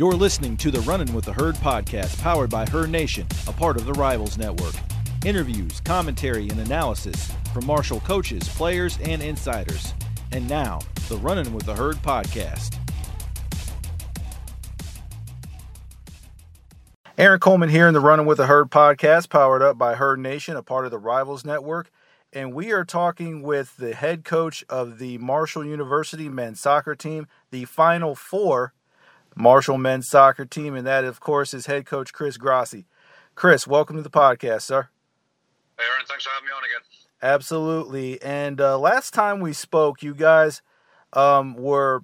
[0.00, 3.76] You're listening to the Running with the Herd podcast, powered by Herd Nation, a part
[3.76, 4.72] of the Rivals Network.
[5.26, 9.92] Interviews, commentary, and analysis from Marshall coaches, players, and insiders.
[10.32, 10.78] And now,
[11.10, 12.78] the Running with the Herd podcast.
[17.18, 20.56] Aaron Coleman here in the Running with the Herd podcast, powered up by Herd Nation,
[20.56, 21.90] a part of the Rivals Network.
[22.32, 27.26] And we are talking with the head coach of the Marshall University men's soccer team,
[27.50, 28.72] the Final Four
[29.36, 32.86] Marshall men's soccer team, and that, of course, is head coach Chris Grossi.
[33.34, 34.88] Chris, welcome to the podcast, sir.
[35.78, 36.80] Hey, Aaron, thanks for having me on again.
[37.22, 38.20] Absolutely.
[38.22, 40.62] And uh, last time we spoke, you guys
[41.12, 42.02] um, were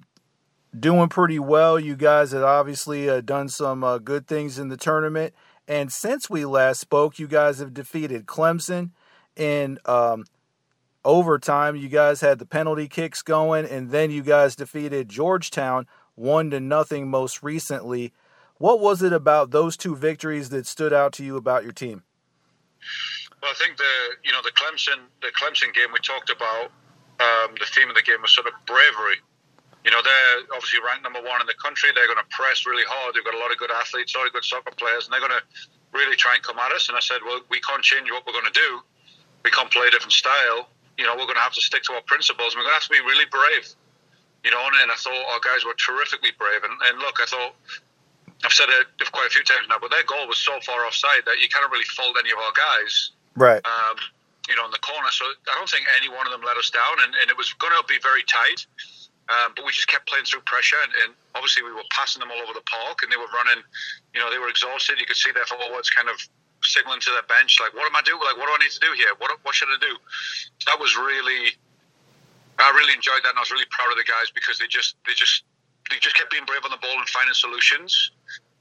[0.77, 1.79] doing pretty well.
[1.79, 5.33] You guys had obviously uh, done some uh, good things in the tournament.
[5.67, 8.91] And since we last spoke, you guys have defeated Clemson
[9.35, 10.25] in um,
[11.03, 11.75] overtime.
[11.75, 16.59] You guys had the penalty kicks going, and then you guys defeated Georgetown one to
[16.59, 18.11] nothing most recently.
[18.57, 22.03] What was it about those two victories that stood out to you about your team?
[23.41, 23.93] Well, I think the
[24.25, 26.73] you know the Clemson the Clemson game we talked about
[27.21, 29.21] um, the theme of the game was sort of bravery.
[29.85, 31.93] You know they're obviously ranked number one in the country.
[31.93, 33.13] They're going to press really hard.
[33.13, 35.21] They've got a lot of good athletes, a lot of good soccer players, and they're
[35.21, 35.45] going to
[35.93, 36.89] really try and come at us.
[36.89, 38.81] And I said, well, we can't change what we're going to do.
[39.45, 40.67] We can't play a different style.
[40.97, 42.51] You know, we're going to have to stick to our principles.
[42.51, 43.69] And we're going to have to be really brave
[44.47, 46.63] you know, and, I thought our guys were terrifically brave.
[46.63, 47.51] And, and look, I thought
[48.47, 51.27] I've said it quite a few times now, but their goal was so far offside
[51.27, 53.11] that you can't really fault any of our guys.
[53.35, 53.59] Right.
[53.67, 53.99] Um,
[54.47, 55.11] you know, in the corner.
[55.11, 57.51] So I don't think any one of them let us down, and, and it was
[57.59, 58.63] going to be very tight.
[59.27, 62.31] Um, but we just kept playing through pressure, and, and, obviously we were passing them
[62.31, 63.59] all over the park, and they were running.
[64.15, 65.03] You know, they were exhausted.
[65.03, 66.15] You could see their forwards kind of
[66.63, 68.23] signaling to their bench, like, "What am I doing?
[68.23, 69.11] Like, what do I need to do here?
[69.19, 69.99] What what should I do?"
[70.71, 71.59] That was really
[72.57, 74.97] I really enjoyed that, and I was really proud of the guys because they just
[75.05, 75.45] they just
[75.89, 78.11] they just kept being brave on the ball and finding solutions.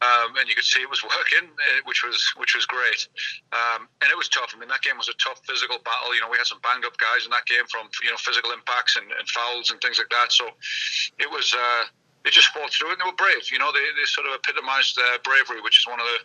[0.05, 3.09] Um, and you could see it was working, uh, which was which was great.
[3.57, 4.53] Um, and it was tough.
[4.55, 6.13] I mean, that game was a tough physical battle.
[6.13, 8.53] You know, we had some banged up guys in that game from you know physical
[8.53, 10.33] impacts and, and fouls and things like that.
[10.33, 10.53] So
[11.19, 11.55] it was.
[11.57, 11.85] Uh,
[12.27, 13.47] they just fought through it and they were brave.
[13.55, 16.19] You know, they, they sort of epitomised uh, bravery, which is one of the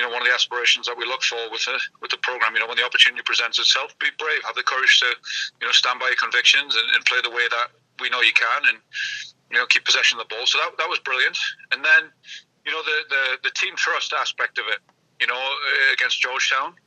[0.00, 2.56] you know one of the aspirations that we look for with the with the program.
[2.56, 5.12] You know, when the opportunity presents itself, be brave, have the courage to
[5.60, 7.68] you know stand by your convictions and, and play the way that
[8.00, 8.80] we know you can, and
[9.52, 10.48] you know keep possession of the ball.
[10.48, 11.36] So that that was brilliant.
[11.68, 12.08] And then
[12.64, 14.80] you know the the, the team trust aspect of it.
[15.20, 16.80] You know, uh, against Georgetown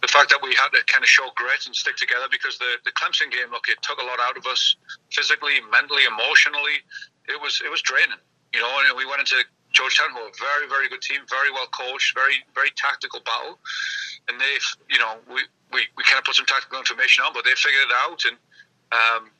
[0.00, 2.78] the fact that we had to kind of show grit and stick together because the,
[2.84, 4.76] the Clemson game, look, it took a lot out of us
[5.10, 6.86] physically, mentally, emotionally
[7.28, 8.20] it was it was draining.
[8.52, 9.36] You know, and we went into
[9.72, 13.58] Georgetown, who a very very good team, very well coached, very very tactical battle,
[14.28, 14.54] and they
[14.88, 17.86] you know we, we, we kind of put some tactical information on, but they figured
[17.88, 18.36] it out and.
[18.88, 19.30] Um,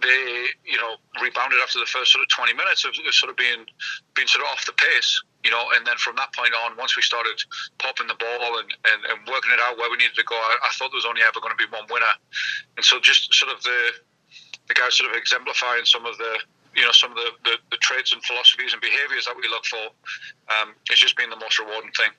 [0.00, 3.36] they, you know, rebounded after the first sort of 20 minutes of, of sort of
[3.36, 3.68] being,
[4.16, 6.96] being sort of off the pace, you know, and then from that point on, once
[6.96, 7.36] we started
[7.78, 10.56] popping the ball and, and, and working it out where we needed to go, I,
[10.64, 12.12] I thought there was only ever going to be one winner.
[12.76, 13.92] And so just sort of the,
[14.68, 16.40] the guys sort of exemplifying some of the,
[16.80, 19.64] you know some of the, the, the traits and philosophies and behaviors that we look
[19.66, 19.84] for
[20.48, 22.10] um, it's just been the most rewarding thing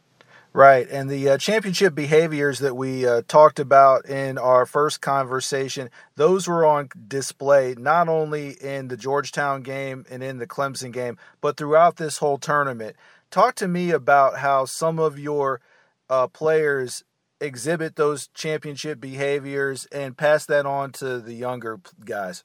[0.53, 5.89] Right, and the uh, championship behaviors that we uh, talked about in our first conversation,
[6.17, 11.17] those were on display not only in the Georgetown game and in the Clemson game,
[11.39, 12.97] but throughout this whole tournament.
[13.29, 15.61] Talk to me about how some of your
[16.09, 17.05] uh, players
[17.39, 22.43] exhibit those championship behaviors and pass that on to the younger guys.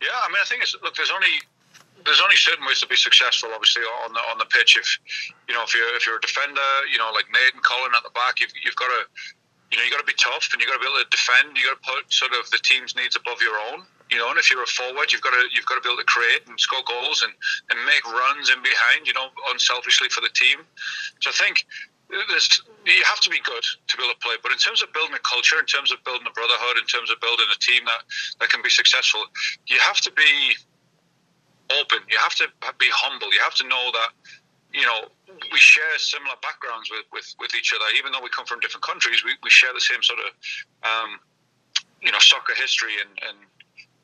[0.00, 0.94] Yeah, I mean, I think it's look.
[0.94, 1.42] There's only
[2.06, 4.78] there's only certain ways to be successful, obviously, on the on the pitch.
[4.78, 4.86] If
[5.48, 8.02] you know, if you're if you're a defender, you know, like Nate and Colin at
[8.06, 9.00] the back, you've you've got to,
[9.70, 11.58] you know, you got to be tough and you got to be able to defend.
[11.58, 13.82] You got to put sort of the team's needs above your own.
[14.08, 16.00] You know, and if you're a forward, you've got to you've got to be able
[16.00, 17.34] to create and score goals and
[17.74, 19.02] and make runs in behind.
[19.04, 20.62] You know, unselfishly for the team.
[21.20, 21.66] So I think
[22.08, 24.34] there's, you have to be good to be able to play.
[24.42, 27.10] But in terms of building a culture, in terms of building a brotherhood, in terms
[27.10, 28.02] of building a team that,
[28.40, 29.24] that can be successful,
[29.66, 30.56] you have to be
[31.80, 32.00] open.
[32.08, 32.48] You have to
[32.80, 33.32] be humble.
[33.32, 34.10] You have to know that,
[34.72, 35.12] you know,
[35.52, 37.84] we share similar backgrounds with, with, with each other.
[37.96, 40.30] Even though we come from different countries, we, we share the same sort of,
[40.88, 41.20] um,
[42.00, 43.36] you know, soccer history and, and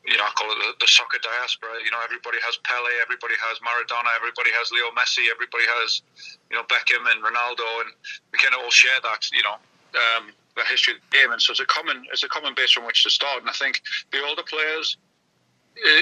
[0.05, 1.81] you know, I call it the, the, soccer diaspora.
[1.81, 6.05] You know, everybody has Pele, everybody has Maradona, everybody has Leo Messi, everybody has,
[6.49, 7.89] you know, Beckham and Ronaldo, and
[8.29, 9.57] we kind of all share that, you know,
[9.97, 11.33] um, the history of the game.
[11.33, 13.41] And so it's a common, it's a common base from which to start.
[13.41, 13.81] And I think
[14.13, 14.97] the older players,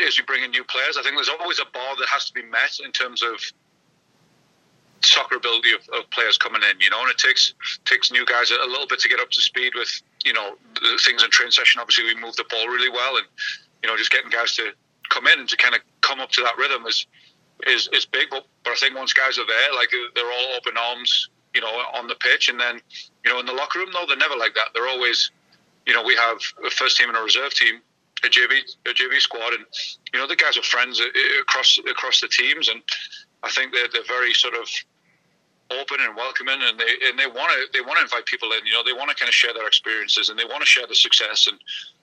[0.05, 2.33] as you bring in new players, I think there's always a bar that has to
[2.33, 3.39] be met in terms of
[4.99, 6.75] soccer ability of, of players coming in.
[6.79, 9.41] You know, and it takes takes new guys a, little bit to get up to
[9.41, 9.89] speed with,
[10.25, 10.55] you know,
[11.07, 11.79] things in train session.
[11.79, 13.27] Obviously, we move the ball really well and
[13.83, 14.71] you know, just getting guys to
[15.09, 17.05] come in and to kind of come up to that rhythm is
[17.67, 18.29] is is big.
[18.29, 21.67] But, but I think once guys are there, like they're all open arms, you know,
[21.67, 22.79] on the pitch, and then
[23.23, 24.69] you know in the locker room, though they're never like that.
[24.73, 25.31] They're always,
[25.85, 27.81] you know, we have a first team and a reserve team,
[28.23, 29.65] a JV a JV squad, and
[30.13, 32.81] you know the guys are friends uh, uh, across across the teams, and
[33.43, 34.67] I think they're they're very sort of
[35.71, 38.65] open and welcoming, and they and they want to they want to invite people in.
[38.65, 40.87] You know, they want to kind of share their experiences, and they want to share
[40.87, 41.47] the success.
[41.47, 41.59] And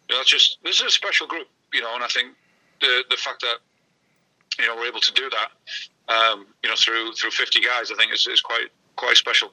[0.09, 1.49] you know, it's just this is a special group.
[1.73, 2.35] You know, and I think
[2.81, 3.59] the the fact that
[4.59, 7.95] you know we're able to do that, um, you know, through through fifty guys, I
[7.97, 9.53] think is, is quite quite special.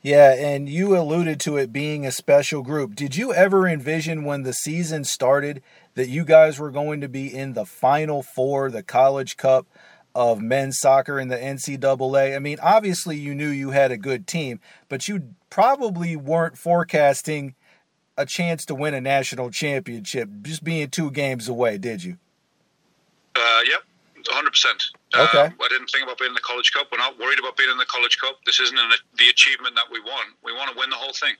[0.00, 2.94] Yeah, and you alluded to it being a special group.
[2.94, 5.60] Did you ever envision when the season started
[5.94, 9.66] that you guys were going to be in the final four, the College Cup?
[10.14, 12.34] of men's soccer in the NCAA.
[12.34, 17.54] I mean, obviously you knew you had a good team, but you probably weren't forecasting
[18.18, 22.18] a chance to win a national championship just being two games away, did you?
[23.34, 23.82] Uh, yep,
[24.26, 24.44] 100%.
[25.16, 25.38] Okay.
[25.38, 26.88] Uh, I didn't think about being in the College Cup.
[26.92, 28.36] We're not worried about being in the College Cup.
[28.44, 30.34] This isn't an, the achievement that we want.
[30.44, 31.34] We want to win the whole thing.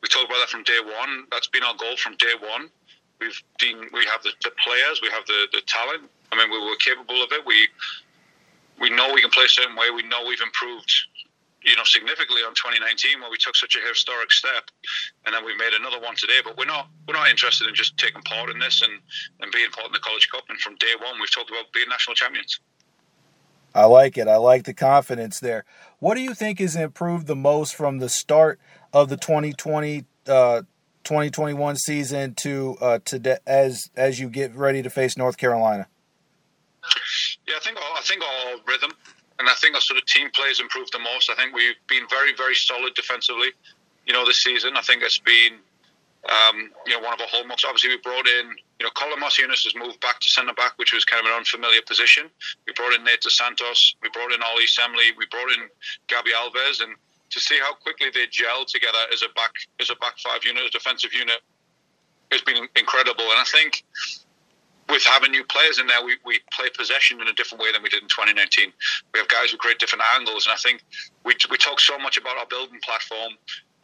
[0.00, 1.26] We talked about that from day one.
[1.30, 2.70] That's been our goal from day one.
[3.20, 6.58] We've been, we have the, the players, we have the, the talent, I mean, we
[6.58, 7.44] were capable of it.
[7.46, 7.68] We
[8.80, 9.90] we know we can play a certain way.
[9.90, 10.92] We know we've improved,
[11.66, 14.70] you know, significantly on 2019 where we took such a historic step,
[15.26, 16.38] and then we made another one today.
[16.42, 18.92] But we're not we're not interested in just taking part in this and
[19.40, 20.44] and being part in the College Cup.
[20.48, 22.60] And from day one, we've talked about being national champions.
[23.74, 24.28] I like it.
[24.28, 25.64] I like the confidence there.
[25.98, 28.58] What do you think has improved the most from the start
[28.92, 30.62] of the 2020 uh,
[31.04, 35.88] 2021 season to uh, to as as you get ready to face North Carolina?
[37.46, 38.92] Yeah, I think I think our rhythm
[39.38, 41.30] and I think our sort of team play has improved the most.
[41.30, 43.48] I think we've been very very solid defensively.
[44.06, 45.58] You know, this season I think it's been
[46.26, 47.64] um, you know one of our hallmarks.
[47.64, 48.50] Obviously, we brought in
[48.80, 51.36] you know Colin Mocyunas has moved back to centre back, which was kind of an
[51.36, 52.30] unfamiliar position.
[52.66, 55.68] We brought in Nate Santos, we brought in Ollie Semmle, we brought in
[56.08, 56.94] Gabby Alves, and
[57.30, 60.64] to see how quickly they gel together as a back as a back five unit,
[60.64, 61.40] a defensive unit,
[62.32, 63.24] has been incredible.
[63.24, 63.84] And I think
[64.88, 67.82] with having new players in there, we, we play possession in a different way than
[67.82, 68.72] we did in 2019.
[69.12, 70.84] We have guys with great different angles, and I think
[71.24, 73.32] we, we talk so much about our building platform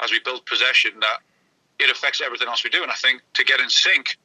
[0.00, 1.18] as we build possession that
[1.78, 2.82] it affects everything else we do.
[2.82, 4.16] And I think to get in sync,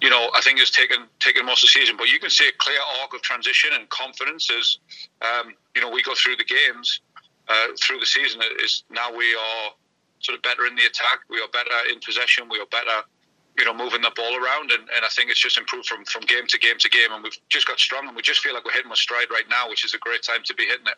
[0.00, 2.48] you know, I think it's taken taken most of the season, but you can see
[2.48, 4.78] a clear arc of transition and confidence as
[5.22, 7.00] um, you know we go through the games
[7.48, 8.40] uh, through the season.
[8.60, 9.70] Is now we are
[10.18, 13.06] sort of better in the attack, we are better in possession, we are better
[13.58, 16.22] you know, moving the ball around, and, and I think it's just improved from, from
[16.22, 18.64] game to game to game, and we've just got strong, and we just feel like
[18.64, 20.96] we're hitting a stride right now, which is a great time to be hitting it.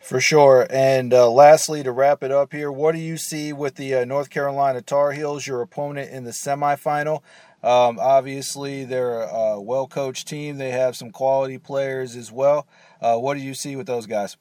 [0.00, 0.66] For sure.
[0.68, 4.04] And uh, lastly, to wrap it up here, what do you see with the uh,
[4.04, 7.22] North Carolina Tar Heels, your opponent in the semifinal?
[7.62, 10.58] Um, obviously, they're a well coached team.
[10.58, 12.66] They have some quality players as well.
[13.00, 14.36] Uh, what do you see with those guys?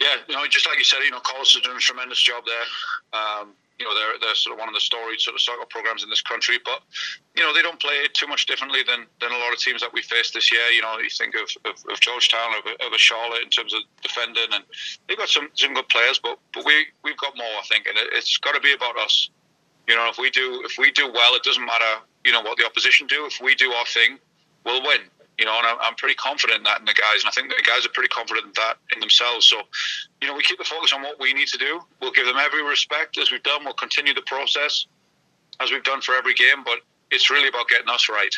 [0.00, 2.44] Yeah, you know, just like you said, you know, Carlos is doing a tremendous job
[2.46, 3.20] there.
[3.20, 6.02] Um, you know they're they're sort of one of the storied sort of soccer programs
[6.02, 6.58] in this country.
[6.64, 6.80] But
[7.36, 9.92] you know they don't play too much differently than, than a lot of teams that
[9.92, 10.64] we faced this year.
[10.70, 14.48] You know you think of, of, of Georgetown, of, of Charlotte in terms of defending,
[14.52, 14.64] and
[15.08, 17.96] they've got some some good players, but but we we've got more I think, and
[17.98, 19.30] it, it's got to be about us.
[19.86, 22.58] You know if we do if we do well, it doesn't matter you know what
[22.58, 23.26] the opposition do.
[23.26, 24.18] If we do our thing,
[24.64, 25.00] we'll win
[25.38, 27.62] you know, and I'm pretty confident in that in the guys, and I think the
[27.66, 29.46] guys are pretty confident in that in themselves.
[29.46, 29.62] So,
[30.20, 31.80] you know, we keep the focus on what we need to do.
[32.00, 33.64] We'll give them every respect as we've done.
[33.64, 34.86] We'll continue the process
[35.60, 36.78] as we've done for every game, but
[37.10, 38.34] it's really about getting us right.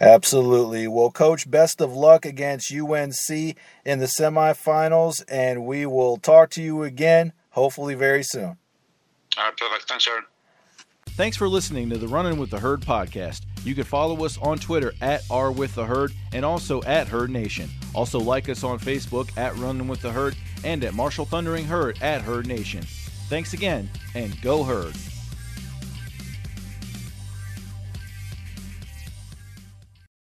[0.00, 0.86] Absolutely.
[0.86, 6.62] Well, Coach, best of luck against UNC in the semifinals, and we will talk to
[6.62, 8.58] you again, hopefully, very soon.
[9.36, 9.88] All right, perfect.
[9.88, 10.24] Thanks, Aaron.
[11.18, 13.40] Thanks for listening to the Running with the Herd podcast.
[13.64, 17.28] You can follow us on Twitter at R with the Herd and also at Herd
[17.28, 17.68] Nation.
[17.92, 22.00] Also like us on Facebook at Running with the Herd and at Marshall Thundering Herd
[22.02, 22.82] at Herd Nation.
[23.28, 24.94] Thanks again and go Herd.